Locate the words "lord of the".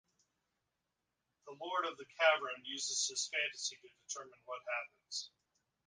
1.61-2.07